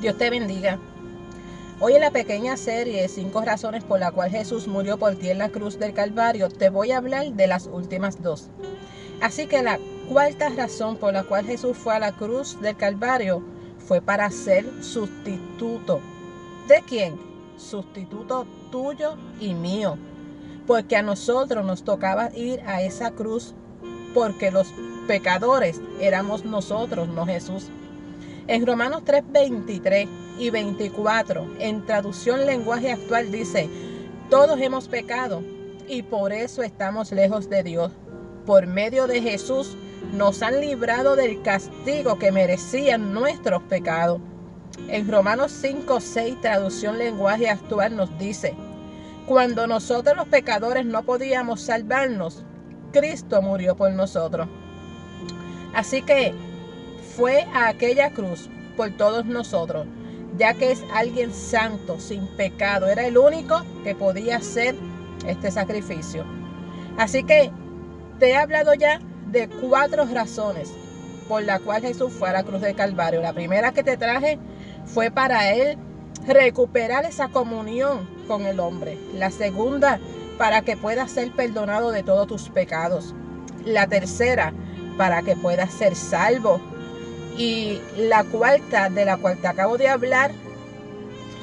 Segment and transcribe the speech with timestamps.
[0.00, 0.78] Dios te bendiga.
[1.80, 5.38] Hoy en la pequeña serie Cinco razones por la cual Jesús murió por ti en
[5.38, 8.50] la cruz del Calvario, te voy a hablar de las últimas dos.
[9.22, 9.78] Así que la
[10.10, 13.42] cuarta razón por la cual Jesús fue a la cruz del Calvario
[13.78, 16.00] fue para ser sustituto.
[16.68, 17.18] ¿De quién?
[17.56, 19.96] Sustituto tuyo y mío.
[20.66, 23.54] Porque a nosotros nos tocaba ir a esa cruz
[24.12, 24.68] porque los
[25.06, 27.70] pecadores éramos nosotros, no Jesús.
[28.48, 33.68] En Romanos 3, 23 y 24, en traducción lenguaje actual dice,
[34.30, 35.42] todos hemos pecado
[35.88, 37.90] y por eso estamos lejos de Dios.
[38.44, 39.76] Por medio de Jesús
[40.12, 44.20] nos han librado del castigo que merecían nuestros pecados.
[44.86, 48.54] En Romanos 5, 6, traducción lenguaje actual nos dice,
[49.26, 52.44] cuando nosotros los pecadores no podíamos salvarnos,
[52.92, 54.46] Cristo murió por nosotros.
[55.74, 56.32] Así que
[57.16, 59.86] fue a aquella cruz por todos nosotros,
[60.36, 62.88] ya que es alguien santo, sin pecado.
[62.88, 64.74] Era el único que podía hacer
[65.26, 66.24] este sacrificio.
[66.98, 67.50] Así que
[68.18, 69.00] te he hablado ya
[69.30, 70.72] de cuatro razones
[71.28, 73.20] por la cual Jesús fue a la cruz del Calvario.
[73.20, 74.38] La primera que te traje
[74.84, 75.78] fue para él
[76.26, 78.98] recuperar esa comunión con el hombre.
[79.14, 79.98] La segunda,
[80.38, 83.14] para que puedas ser perdonado de todos tus pecados.
[83.64, 84.52] La tercera,
[84.96, 86.60] para que puedas ser salvo.
[87.36, 90.32] Y la cuarta, de la cual te acabo de hablar,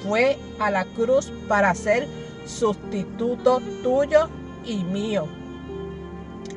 [0.04, 2.08] fue a la cruz para ser
[2.46, 4.28] sustituto tuyo
[4.66, 5.28] y mío.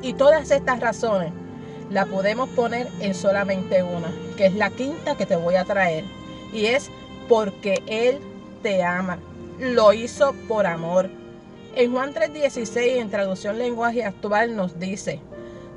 [0.01, 1.31] Y todas estas razones
[1.89, 6.03] las podemos poner en solamente una, que es la quinta que te voy a traer.
[6.51, 6.89] Y es
[7.29, 8.19] porque Él
[8.63, 9.19] te ama.
[9.59, 11.09] Lo hizo por amor.
[11.75, 15.19] En Juan 3:16, en traducción lenguaje actual, nos dice,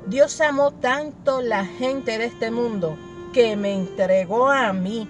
[0.07, 2.97] Dios amó tanto la gente de este mundo
[3.33, 5.07] que me entregó a mí,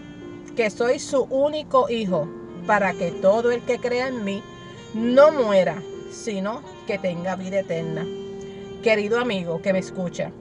[0.55, 2.27] que soy su único hijo,
[2.67, 4.43] para que todo el que crea en mí
[4.93, 8.05] no muera, sino que tenga vida eterna.
[8.83, 10.31] Querido amigo que me escucha,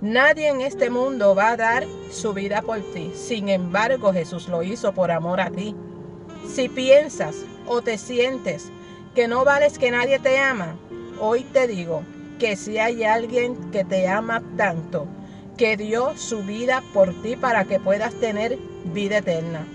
[0.00, 3.12] nadie en este mundo va a dar su vida por ti.
[3.14, 5.74] Sin embargo, Jesús lo hizo por amor a ti.
[6.46, 8.70] Si piensas o te sientes
[9.14, 10.76] que no vales que nadie te ama,
[11.20, 12.02] hoy te digo,
[12.38, 15.06] que si hay alguien que te ama tanto,
[15.56, 18.58] que dio su vida por ti para que puedas tener
[18.92, 19.66] vida eterna.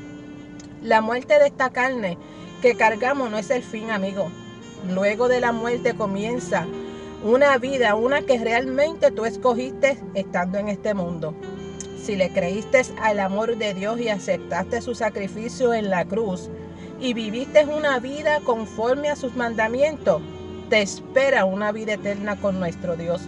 [0.82, 2.18] La muerte de esta carne
[2.62, 4.30] que cargamos no es el fin, amigo.
[4.90, 6.66] Luego de la muerte comienza
[7.24, 11.34] una vida, una que realmente tú escogiste estando en este mundo.
[12.02, 16.50] Si le creíste al amor de Dios y aceptaste su sacrificio en la cruz
[17.00, 20.22] y viviste una vida conforme a sus mandamientos,
[20.70, 23.22] te espera una vida eterna con nuestro Dios.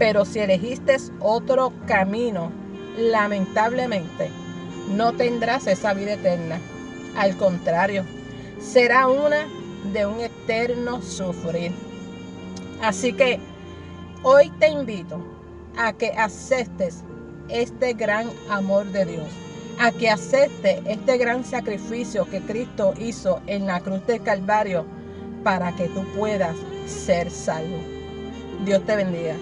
[0.00, 2.50] Pero si elegiste otro camino,
[2.96, 4.30] lamentablemente,
[4.88, 6.58] no tendrás esa vida eterna.
[7.16, 8.06] Al contrario,
[8.58, 9.46] será una
[9.92, 11.72] de un eterno sufrir.
[12.80, 13.40] Así que
[14.22, 15.22] hoy te invito
[15.76, 17.04] a que aceptes
[17.50, 19.28] este gran amor de Dios,
[19.78, 24.86] a que aceptes este gran sacrificio que Cristo hizo en la cruz del Calvario
[25.44, 26.56] para que tú puedas
[26.86, 27.76] ser salvo.
[28.64, 29.36] Dios te bendiga.